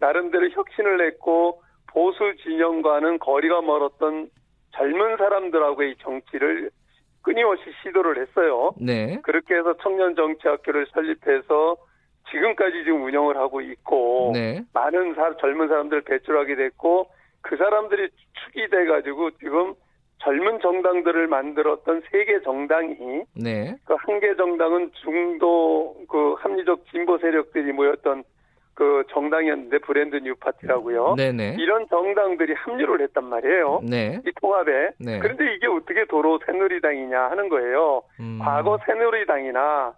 나름대로 0.00 0.48
혁신을 0.50 1.04
했고 1.06 1.60
보수 1.92 2.34
진영과는 2.42 3.18
거리가 3.18 3.60
멀었던 3.60 4.28
젊은 4.74 5.16
사람들하고의 5.16 5.96
정치를 6.00 6.70
끊임없이 7.22 7.64
시도를 7.82 8.20
했어요. 8.20 8.72
네. 8.80 9.18
그렇게 9.22 9.54
해서 9.54 9.74
청년 9.82 10.14
정치학교를 10.14 10.86
설립해서 10.92 11.76
지금까지 12.30 12.84
지금 12.84 13.04
운영을 13.04 13.36
하고 13.36 13.60
있고 13.60 14.32
네. 14.34 14.62
많은 14.72 15.14
사, 15.14 15.34
젊은 15.36 15.68
사람들 15.68 15.98
을 15.98 16.02
배출하게 16.02 16.56
됐고 16.56 17.08
그 17.40 17.56
사람들이 17.56 18.08
축이 18.32 18.68
돼가지고 18.70 19.30
지금 19.38 19.74
젊은 20.18 20.58
정당들을 20.60 21.26
만들었던 21.26 22.02
세 22.10 22.24
개 22.24 22.40
정당이 22.40 23.24
네. 23.36 23.76
그한 23.84 24.20
개 24.20 24.34
정당은 24.36 24.90
중도 25.02 25.96
그 26.08 26.34
합리적 26.38 26.86
진보 26.90 27.18
세력들이 27.18 27.72
모였던 27.72 28.24
그 28.74 29.04
정당이었는데 29.10 29.78
브랜드 29.78 30.16
뉴 30.16 30.34
파티라고요. 30.34 31.14
네네. 31.16 31.56
이런 31.58 31.86
정당들이 31.88 32.54
합류를 32.54 33.02
했단 33.02 33.24
말이에요. 33.24 33.80
네. 33.84 34.20
이 34.26 34.32
통합에. 34.40 34.90
네. 34.98 35.18
그런데 35.20 35.54
이게 35.54 35.66
어떻게 35.68 36.04
도로 36.06 36.40
새누리당이냐 36.44 37.30
하는 37.30 37.48
거예요. 37.48 38.02
음. 38.20 38.40
과거 38.42 38.78
새누리당이나 38.86 39.94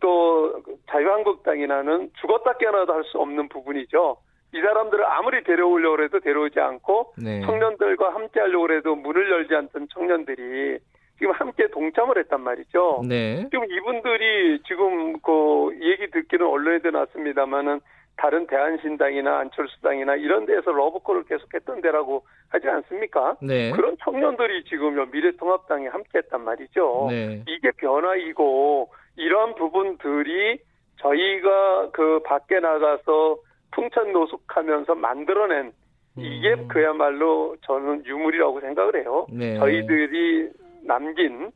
또 0.00 0.62
자유한국당이나는 0.90 2.10
죽었다 2.20 2.54
깨어나도 2.54 2.92
할 2.92 3.04
수 3.04 3.18
없는 3.18 3.48
부분이죠. 3.48 4.16
이 4.54 4.60
사람들을 4.60 5.04
아무리 5.04 5.44
데려오려고 5.44 6.02
해도 6.02 6.18
데려오지 6.20 6.58
않고 6.58 7.12
네. 7.22 7.42
청년들과 7.42 8.14
함께 8.14 8.40
하려고 8.40 8.72
해도 8.72 8.96
문을 8.96 9.30
열지 9.30 9.54
않던 9.54 9.88
청년들이 9.92 10.78
지금 11.18 11.32
함께 11.32 11.68
동참을 11.68 12.18
했단 12.18 12.40
말이죠. 12.40 13.02
네. 13.06 13.46
지금 13.50 13.64
이분들이 13.70 14.62
지금 14.66 15.18
그 15.20 15.70
얘기 15.82 16.10
듣기는 16.10 16.46
언론에도 16.46 16.90
났습니다만은 16.90 17.80
다른 18.16 18.46
대한신당이나 18.46 19.38
안철수당이나 19.40 20.16
이런 20.16 20.46
데에서 20.46 20.72
러브콜을 20.72 21.24
계속했던 21.24 21.82
데라고 21.82 22.24
하지 22.48 22.68
않습니까? 22.68 23.36
네. 23.42 23.70
그런 23.72 23.96
청년들이 24.02 24.64
지금 24.64 25.10
미래통합당에 25.10 25.88
함께했단 25.88 26.42
말이죠. 26.42 27.08
네. 27.10 27.44
이게 27.46 27.70
변화이고 27.72 28.88
이런 29.16 29.54
부분들이 29.54 30.58
저희가 31.00 31.90
그 31.92 32.20
밖에 32.24 32.58
나가서 32.58 33.36
풍천 33.72 34.12
노숙하면서 34.12 34.94
만들어낸 34.94 35.72
이게 36.16 36.54
음. 36.54 36.68
그야말로 36.68 37.56
저는 37.62 38.06
유물이라고 38.06 38.60
생각을 38.60 38.96
해요. 38.96 39.26
네. 39.30 39.58
저희들이 39.58 40.48
남긴 40.84 41.50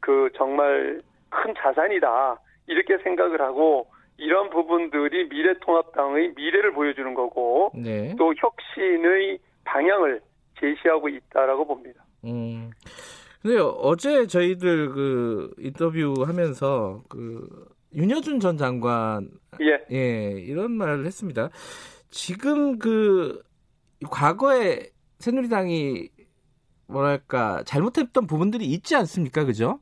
그 0.00 0.30
정말 0.34 1.00
큰 1.28 1.54
자산이다. 1.56 2.40
이렇게 2.66 2.98
생각을 2.98 3.40
하고 3.40 3.86
이런 4.20 4.50
부분들이 4.50 5.28
미래통합당의 5.28 6.34
미래를 6.36 6.72
보여주는 6.74 7.14
거고 7.14 7.72
네. 7.74 8.14
또 8.18 8.34
혁신의 8.36 9.38
방향을 9.64 10.20
제시하고 10.60 11.08
있다라고 11.08 11.66
봅니다. 11.66 12.04
음. 12.24 12.70
근데 13.40 13.56
어제 13.58 14.26
저희들 14.26 14.90
그 14.90 15.50
인터뷰 15.58 16.14
하면서 16.26 17.02
그 17.08 17.48
윤여준 17.94 18.40
전 18.40 18.58
장관 18.58 19.30
예. 19.62 19.82
예, 19.90 20.32
이런 20.38 20.72
말을 20.72 21.06
했습니다. 21.06 21.48
지금 22.10 22.78
그 22.78 23.42
과거에 24.10 24.90
새누리당이 25.18 26.10
뭐랄까 26.86 27.62
잘못했던 27.64 28.26
부분들이 28.26 28.66
있지 28.66 28.94
않습니까? 28.96 29.44
그죠? 29.44 29.80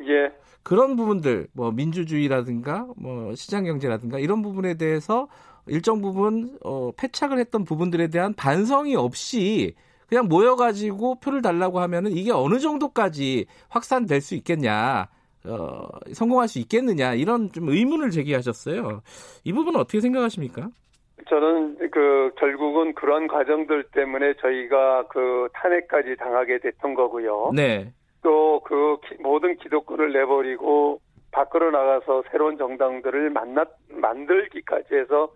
예. 0.00 0.32
그런 0.64 0.96
부분들 0.96 1.46
뭐 1.52 1.70
민주주의라든가 1.70 2.88
뭐 2.96 3.34
시장 3.36 3.64
경제라든가 3.64 4.18
이런 4.18 4.42
부분에 4.42 4.74
대해서 4.74 5.28
일정 5.66 6.00
부분 6.02 6.58
어 6.64 6.90
패착을 6.96 7.38
했던 7.38 7.64
부분들에 7.64 8.08
대한 8.08 8.34
반성이 8.34 8.96
없이 8.96 9.74
그냥 10.08 10.26
모여가지고 10.28 11.20
표를 11.20 11.42
달라고 11.42 11.80
하면은 11.80 12.12
이게 12.12 12.30
어느 12.32 12.58
정도까지 12.58 13.46
확산될 13.68 14.20
수 14.20 14.34
있겠냐, 14.34 15.08
어, 15.46 15.88
성공할 16.12 16.48
수 16.48 16.58
있겠느냐 16.58 17.14
이런 17.14 17.50
좀 17.52 17.68
의문을 17.68 18.10
제기하셨어요. 18.10 19.02
이 19.44 19.52
부분은 19.52 19.80
어떻게 19.80 20.00
생각하십니까? 20.00 20.68
저는 21.28 21.78
그 21.90 22.32
결국은 22.38 22.94
그런 22.94 23.26
과정들 23.28 23.84
때문에 23.92 24.34
저희가 24.40 25.08
그 25.08 25.48
탄핵까지 25.54 26.16
당하게 26.16 26.58
됐던 26.58 26.94
거고요. 26.94 27.52
네. 27.54 27.92
또 28.24 28.60
그 28.64 28.96
모든 29.20 29.56
기독교를 29.58 30.12
내버리고 30.12 31.00
밖으로 31.30 31.70
나가서 31.70 32.24
새로운 32.30 32.56
정당들을 32.56 33.30
만나 33.30 33.64
만들기까지 33.88 34.94
해서 34.94 35.32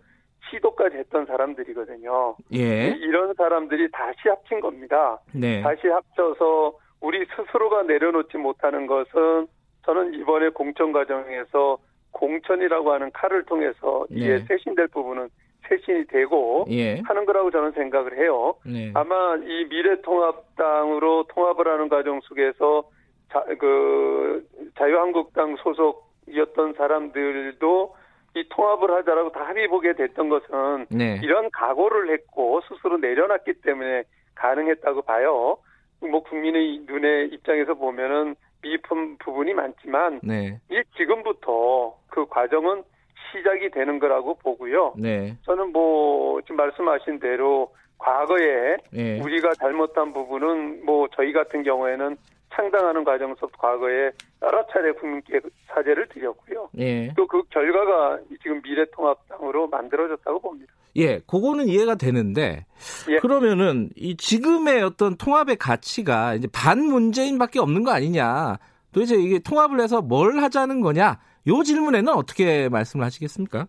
시도까지 0.49 0.97
했던 0.97 1.25
사람들이거든요. 1.25 2.35
예. 2.55 2.87
이런 2.99 3.33
사람들이 3.35 3.91
다시 3.91 4.29
합친 4.29 4.59
겁니다. 4.61 5.19
네. 5.33 5.61
다시 5.61 5.87
합쳐서 5.87 6.73
우리 7.01 7.25
스스로가 7.35 7.83
내려놓지 7.83 8.37
못하는 8.37 8.87
것은 8.87 9.47
저는 9.85 10.15
이번에 10.15 10.49
공천 10.49 10.91
과정에서 10.91 11.77
공천이라고 12.11 12.91
하는 12.91 13.11
칼을 13.11 13.43
통해서 13.43 14.05
이게 14.09 14.37
네. 14.37 14.45
쇄신될 14.45 14.87
부분은 14.87 15.29
쇄신이 15.69 16.07
되고 16.07 16.65
예. 16.69 16.99
하는 17.01 17.25
거라고 17.25 17.51
저는 17.51 17.71
생각을 17.71 18.17
해요. 18.17 18.55
네. 18.65 18.91
아마 18.95 19.35
이 19.37 19.65
미래통합당으로 19.69 21.25
통합을 21.29 21.67
하는 21.67 21.87
과정 21.87 22.19
속에서 22.21 22.89
자, 23.31 23.43
그 23.59 24.45
자유한국당 24.77 25.55
소속이었던 25.57 26.73
사람들도 26.73 27.95
이 28.35 28.43
통합을 28.49 28.91
하자라고 28.91 29.31
다 29.31 29.47
합의 29.47 29.67
보게 29.67 29.93
됐던 29.93 30.29
것은 30.29 30.87
네. 30.89 31.19
이런 31.23 31.49
각오를 31.51 32.11
했고 32.11 32.61
스스로 32.67 32.97
내려놨기 32.97 33.61
때문에 33.61 34.03
가능했다고 34.35 35.03
봐요. 35.03 35.57
뭐 36.01 36.23
국민의 36.23 36.83
눈의 36.85 37.29
입장에서 37.29 37.73
보면은 37.73 38.35
미흡한 38.61 39.17
부분이 39.17 39.53
많지만 39.53 40.19
네. 40.23 40.59
이 40.69 40.81
지금부터 40.97 41.95
그 42.07 42.25
과정은 42.27 42.83
시작이 43.31 43.69
되는 43.71 43.99
거라고 43.99 44.35
보고요. 44.35 44.93
네. 44.97 45.35
저는 45.43 45.71
뭐 45.71 46.41
지금 46.41 46.57
말씀하신 46.57 47.19
대로 47.19 47.71
과거에 47.97 48.77
네. 48.91 49.19
우리가 49.21 49.53
잘못한 49.55 50.13
부분은 50.13 50.85
뭐 50.85 51.07
저희 51.15 51.33
같은 51.33 51.63
경우에는 51.63 52.17
창당하는 52.53 53.03
과정에서 53.03 53.47
과거에 53.57 54.11
여러 54.41 54.65
차례 54.71 54.91
국민께 54.93 55.39
사죄를 55.67 56.07
드렸고요. 56.09 56.69
예. 56.77 57.13
또그 57.15 57.43
결과가 57.49 58.19
지금 58.41 58.61
미래통합당으로 58.63 59.67
만들어졌다고 59.67 60.39
봅니다. 60.39 60.73
예, 60.95 61.19
그거는 61.19 61.67
이해가 61.67 61.95
되는데 61.95 62.65
예. 63.09 63.17
그러면은 63.19 63.89
이 63.95 64.17
지금의 64.17 64.81
어떤 64.81 65.15
통합의 65.15 65.57
가치가 65.57 66.33
이제 66.33 66.47
반 66.51 66.79
문재인밖에 66.79 67.59
없는 67.59 67.83
거 67.83 67.91
아니냐? 67.91 68.57
도대체 68.91 69.15
이게 69.15 69.39
통합을 69.39 69.79
해서 69.79 70.01
뭘 70.01 70.39
하자는 70.39 70.81
거냐? 70.81 71.19
요 71.47 71.63
질문에는 71.63 72.13
어떻게 72.13 72.69
말씀을 72.69 73.05
하시겠습니까? 73.05 73.67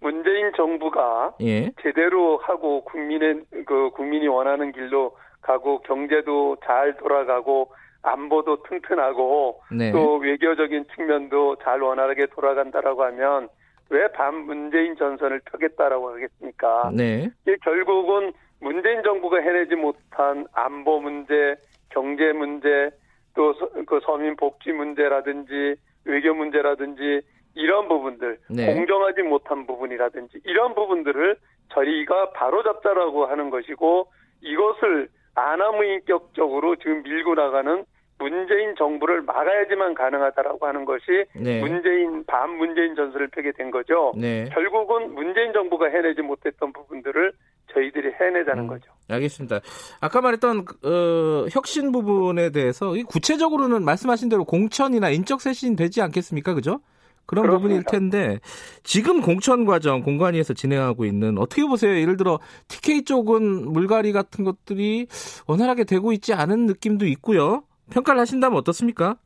문재인 0.00 0.52
정부가 0.56 1.34
예. 1.42 1.72
제대로 1.82 2.38
하고 2.38 2.84
국민의 2.84 3.42
그 3.66 3.90
국민이 3.90 4.28
원하는 4.28 4.72
길로 4.72 5.16
가고 5.42 5.80
경제도 5.80 6.56
잘 6.64 6.96
돌아가고 6.96 7.72
안보도 8.02 8.62
튼튼하고 8.62 9.62
네. 9.72 9.92
또 9.92 10.16
외교적인 10.16 10.86
측면도 10.94 11.56
잘 11.62 11.82
원활하게 11.82 12.26
돌아간다라고 12.26 13.04
하면 13.04 13.48
왜 13.90 14.10
반문재인 14.12 14.96
전선을 14.96 15.40
펴겠다라고 15.44 16.12
하겠습니까? 16.12 16.90
네. 16.94 17.30
이게 17.42 17.56
결국은 17.62 18.32
문재인 18.60 19.02
정부가 19.02 19.38
해내지 19.38 19.74
못한 19.74 20.46
안보 20.52 21.00
문제, 21.00 21.56
경제 21.90 22.32
문제, 22.32 22.90
또 23.34 23.54
그 23.86 24.00
서민 24.04 24.36
복지 24.36 24.72
문제라든지 24.72 25.76
외교 26.04 26.34
문제라든지 26.34 27.22
이런 27.54 27.88
부분들 27.88 28.38
네. 28.48 28.74
공정하지 28.74 29.22
못한 29.22 29.66
부분이라든지 29.66 30.40
이런 30.44 30.74
부분들을 30.74 31.36
저희가 31.72 32.30
바로잡자라고 32.30 33.26
하는 33.26 33.50
것이고 33.50 34.06
이것을 34.42 35.08
아나무인격적으로 35.34 36.76
지금 36.76 37.02
밀고 37.02 37.34
나가는 37.34 37.84
문재인 38.18 38.74
정부를 38.76 39.22
막아야지만 39.22 39.94
가능하다라고 39.94 40.66
하는 40.66 40.84
것이 40.84 41.24
네. 41.34 41.60
문재인 41.60 42.24
반문재인 42.26 42.94
전술을 42.94 43.28
펴게 43.28 43.52
된 43.52 43.70
거죠. 43.70 44.12
네. 44.14 44.44
결국은 44.52 45.14
문재인 45.14 45.52
정부가 45.54 45.86
해내지 45.86 46.20
못했던 46.20 46.72
부분들을 46.72 47.32
저희들이 47.72 48.12
해내자는 48.20 48.64
음, 48.64 48.66
거죠. 48.68 48.90
알겠습니다. 49.08 49.60
아까 50.00 50.20
말했던 50.20 50.64
어, 50.84 51.46
혁신 51.50 51.92
부분에 51.92 52.50
대해서 52.50 52.92
구체적으로는 53.08 53.84
말씀하신 53.84 54.28
대로 54.28 54.44
공천이나 54.44 55.10
인적 55.10 55.40
쇄신 55.40 55.76
되지 55.76 56.02
않겠습니까? 56.02 56.54
그죠? 56.54 56.80
그런 57.26 57.44
그렇습니다. 57.46 57.62
부분일 57.62 57.84
텐데 57.84 58.40
지금 58.82 59.20
공천 59.20 59.64
과정 59.64 60.02
공관위에서 60.02 60.52
진행하고 60.52 61.04
있는 61.04 61.38
어떻게 61.38 61.64
보세요? 61.64 61.96
예를 61.96 62.16
들어 62.16 62.40
TK 62.68 63.04
쪽은 63.04 63.70
물갈이 63.72 64.12
같은 64.12 64.44
것들이 64.44 65.06
원활하게 65.46 65.84
되고 65.84 66.12
있지 66.12 66.34
않은 66.34 66.66
느낌도 66.66 67.06
있고요. 67.06 67.62
평가를 67.92 68.20
하신다면 68.20 68.58
어떻습니까? 68.58 69.16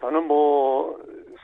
저는 0.00 0.26
뭐 0.28 0.96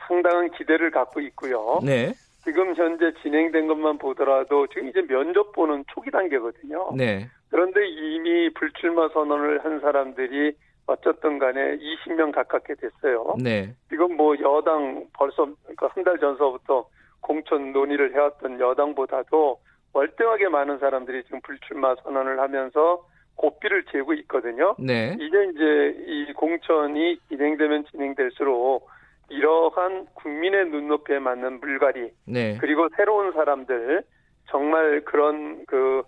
상당한 0.07 0.49
기대를 0.57 0.91
갖고 0.91 1.19
있고요. 1.21 1.79
네. 1.83 2.13
지금 2.49 2.73
현재 2.73 3.13
진행된 3.21 3.67
것만 3.67 3.99
보더라도 3.99 4.65
지금 4.67 4.87
이제 4.87 5.05
면접 5.05 5.51
보는 5.51 5.85
초기 5.93 6.09
단계거든요. 6.09 6.89
네. 6.97 7.27
그런데 7.51 7.87
이미 7.87 8.49
불출마 8.55 9.09
선언을 9.09 9.63
한 9.63 9.79
사람들이 9.79 10.53
어쨌든 10.87 11.37
간에 11.37 11.77
20명 11.77 12.31
가깝게 12.33 12.73
됐어요. 12.75 13.35
네. 13.41 13.75
지금 13.89 14.17
뭐 14.17 14.35
여당 14.39 15.05
벌써 15.13 15.45
그 15.77 15.85
한달 15.91 16.17
전서부터 16.17 16.87
공천 17.21 17.71
논의를 17.71 18.15
해왔던 18.15 18.59
여당보다도 18.59 19.59
월등하게 19.93 20.49
많은 20.49 20.79
사람들이 20.79 21.23
지금 21.25 21.41
불출마 21.41 21.95
선언을 22.03 22.39
하면서 22.39 23.05
고삐를 23.35 23.85
재고 23.91 24.13
있거든요. 24.13 24.75
네. 24.79 25.15
이제 25.19 25.51
이제 25.53 26.03
이 26.07 26.33
공천이 26.33 27.19
진행되면 27.29 27.85
진행될수록 27.91 28.89
이러한 29.29 30.07
국민의 30.13 30.65
눈높이에 30.69 31.19
맞는 31.19 31.59
물갈이 31.59 32.11
네. 32.25 32.57
그리고 32.59 32.89
새로운 32.95 33.31
사람들 33.33 34.03
정말 34.49 35.03
그런 35.05 35.65
그 35.65 36.03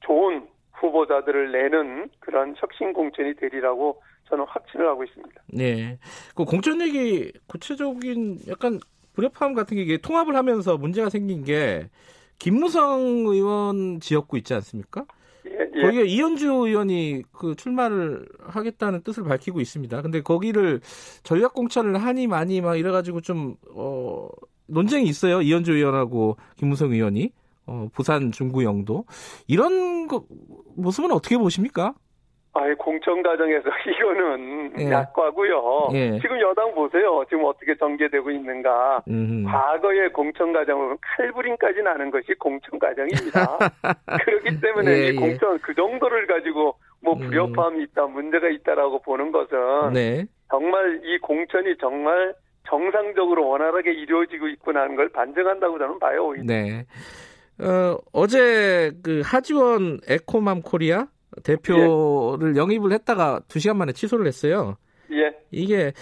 좋은 0.00 0.46
후보자들을 0.72 1.52
내는 1.52 2.10
그런 2.20 2.54
혁신 2.58 2.92
공천이 2.92 3.34
되리라고 3.36 4.02
저는 4.28 4.44
확신을 4.48 4.86
하고 4.86 5.04
있습니다. 5.04 5.42
네. 5.54 5.98
그 6.34 6.44
공천 6.44 6.80
얘기 6.80 7.32
구체적인 7.46 8.40
약간 8.48 8.78
불협화음 9.14 9.54
같은 9.54 9.76
게 9.76 9.82
이게 9.82 9.96
통합을 9.96 10.36
하면서 10.36 10.76
문제가 10.76 11.08
생긴 11.08 11.44
게 11.44 11.88
김무성 12.38 13.00
의원 13.26 14.00
지역구 14.00 14.36
있지 14.36 14.52
않습니까? 14.54 15.06
예, 15.46 15.70
예. 15.74 15.82
거기에 15.82 16.04
이현주 16.04 16.46
의원이 16.46 17.22
그 17.32 17.54
출마를 17.56 18.28
하겠다는 18.40 19.02
뜻을 19.02 19.24
밝히고 19.24 19.60
있습니다. 19.60 20.02
근데 20.02 20.22
거기를 20.22 20.80
전략 21.22 21.54
공천을 21.54 22.02
하니 22.02 22.26
많이 22.26 22.60
막 22.60 22.76
이래가지고 22.76 23.20
좀, 23.20 23.56
어, 23.74 24.28
논쟁이 24.66 25.08
있어요. 25.08 25.42
이현주 25.42 25.72
의원하고 25.72 26.36
김무성 26.56 26.92
의원이. 26.92 27.30
어, 27.66 27.88
부산 27.92 28.30
중구영도. 28.30 29.04
이런 29.48 30.06
거, 30.06 30.24
모습은 30.76 31.10
어떻게 31.10 31.36
보십니까? 31.36 31.94
아예 32.58 32.74
공천 32.74 33.22
과정에서 33.22 33.68
이거는 33.86 34.72
예. 34.80 34.90
약과고요. 34.90 35.88
예. 35.92 36.18
지금 36.20 36.40
여당 36.40 36.74
보세요. 36.74 37.24
지금 37.28 37.44
어떻게 37.44 37.76
전개되고 37.76 38.30
있는가. 38.30 39.02
음흠. 39.08 39.44
과거의 39.50 40.12
공천 40.12 40.52
과정은 40.52 40.96
칼부림까지 41.00 41.82
나는 41.82 42.10
것이 42.10 42.34
공천 42.38 42.78
과정입니다. 42.78 43.58
그렇기 44.24 44.60
때문에 44.60 44.90
예, 44.90 45.08
이 45.08 45.08
예. 45.08 45.12
공천 45.14 45.58
그 45.60 45.74
정도를 45.74 46.26
가지고 46.26 46.76
뭐 47.02 47.14
음. 47.14 47.20
불협화음이 47.20 47.82
있다, 47.84 48.06
문제가 48.06 48.48
있다라고 48.48 49.00
보는 49.02 49.32
것은 49.32 49.92
네. 49.92 50.24
정말 50.50 51.00
이 51.04 51.18
공천이 51.18 51.76
정말 51.80 52.34
정상적으로 52.68 53.48
원활하게 53.48 53.92
이루어지고 53.92 54.48
있구나 54.48 54.82
하는 54.82 54.96
걸 54.96 55.08
반증한다고 55.10 55.78
저는 55.78 55.98
봐요. 55.98 56.26
오히려. 56.26 56.44
네. 56.44 56.84
어, 57.58 57.96
어제 58.12 58.92
그 59.02 59.22
하지원 59.24 59.98
에코맘 60.08 60.62
코리아 60.62 61.06
대표를 61.42 62.54
예. 62.54 62.58
영입을 62.58 62.92
했다가 62.92 63.40
두 63.48 63.58
시간 63.58 63.76
만에 63.78 63.92
취소를 63.92 64.26
했어요. 64.26 64.76
예. 65.12 65.34
이게 65.50 65.92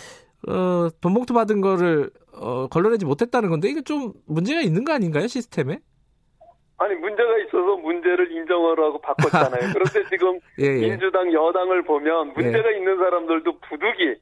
어, 0.49 0.89
돈 1.01 1.15
봉투 1.15 1.35
받은 1.35 1.61
거를 1.61 2.11
어, 2.33 2.67
걸러내지 2.69 3.05
못했다는 3.05 3.51
건데 3.51 3.69
이게 3.69 3.83
좀 3.83 4.13
문제가 4.27 4.61
있는 4.61 4.85
거 4.85 4.93
아닌가요 4.93 5.27
시스템에? 5.27 5.79
아니 6.77 6.95
문제가 6.97 7.39
있어서 7.39 7.77
문제를 7.77 8.33
인정하라고 8.33 9.01
바꿨잖아요. 9.01 9.73
그런데 9.73 10.05
지금 10.11 10.39
예, 10.61 10.67
예. 10.67 10.91
민주당 10.91 11.33
여당을 11.33 11.83
보면 11.85 12.35
문제가 12.35 12.73
예. 12.73 12.79
있는 12.79 12.97
사람들도 12.99 13.61
부득이 13.61 14.17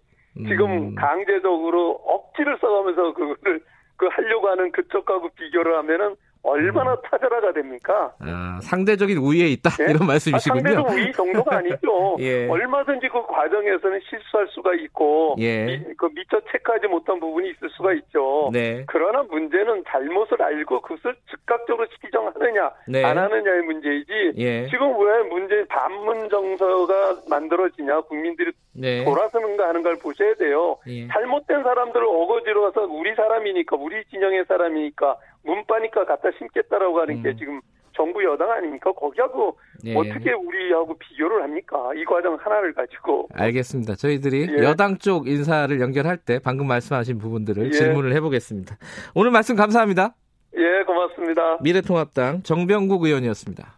지금 0.48 0.70
음. 0.70 0.94
강제적으로 0.94 1.92
억지를 2.06 2.58
써가면서 2.60 3.14
그거를 3.14 3.62
그 3.96 4.06
하려고 4.10 4.48
하는 4.48 4.72
그쪽하고 4.72 5.30
비교를 5.30 5.76
하면은 5.78 6.16
얼마나 6.42 6.92
음. 6.92 6.96
타절화가 7.04 7.52
됩니까? 7.52 8.12
아, 8.18 8.58
상대적인 8.62 9.16
우위에 9.18 9.46
있다 9.48 9.70
네? 9.78 9.92
이런 9.92 10.06
말씀이시군요. 10.06 10.70
아, 10.70 10.72
상대적 10.72 10.90
우위 10.90 11.12
정도가 11.12 11.56
아니죠. 11.58 12.16
예. 12.20 12.48
얼마든지 12.48 13.08
그 13.08 13.24
과정에서는 13.26 14.00
실수할 14.10 14.48
수가 14.48 14.74
있고 14.74 15.36
예. 15.38 15.64
미, 15.66 15.94
그 15.96 16.06
미처 16.06 16.40
체크하지 16.50 16.88
못한 16.88 17.20
부분이 17.20 17.50
있을 17.50 17.70
수가 17.70 17.92
있죠. 17.94 18.50
네. 18.52 18.84
그러나 18.88 19.22
문제는 19.22 19.84
잘못을 19.86 20.42
알고 20.42 20.80
그것을 20.82 21.14
즉각적으로 21.30 21.86
시정하느냐 22.00 22.70
네. 22.88 23.04
안 23.04 23.18
하느냐의 23.18 23.62
문제이지. 23.62 24.32
예. 24.36 24.66
지금 24.68 24.88
왜 24.98 25.22
문제 25.28 25.64
반문 25.68 26.28
정서가 26.28 27.22
만들어지냐 27.30 28.00
국민들이 28.02 28.50
네. 28.74 29.04
돌아서는가 29.04 29.68
하는 29.68 29.82
걸 29.82 29.96
보셔야 29.98 30.34
돼요. 30.34 30.78
예. 30.88 31.06
잘못된 31.06 31.62
사람들을 31.62 32.04
어거지로 32.04 32.62
와서 32.62 32.82
우리 32.82 33.14
사람이니까 33.14 33.76
우리 33.76 34.04
진영의 34.06 34.46
사람이니까 34.48 35.16
문바니까 35.44 36.04
갖다 36.04 36.30
심겠다라고 36.38 37.00
하는 37.00 37.16
음. 37.16 37.22
게 37.22 37.36
지금 37.36 37.60
정부 37.94 38.24
여당 38.24 38.50
아닙니까? 38.50 38.90
거기하고 38.92 39.58
예. 39.84 39.94
어떻게 39.94 40.32
우리하고 40.32 40.96
비교를 40.96 41.42
합니까? 41.42 41.90
이 41.94 42.04
과정 42.04 42.36
하나를 42.40 42.72
가지고. 42.72 43.28
알겠습니다. 43.34 43.96
저희들이 43.96 44.48
예. 44.58 44.62
여당 44.64 44.96
쪽 44.98 45.28
인사를 45.28 45.78
연결할 45.80 46.16
때 46.16 46.38
방금 46.38 46.66
말씀하신 46.68 47.18
부분들을 47.18 47.66
예. 47.66 47.70
질문을 47.70 48.14
해보겠습니다. 48.14 48.76
오늘 49.14 49.30
말씀 49.30 49.56
감사합니다. 49.56 50.14
예, 50.56 50.84
고맙습니다. 50.84 51.58
미래통합당 51.62 52.42
정병국 52.42 53.04
의원이었습니다. 53.04 53.76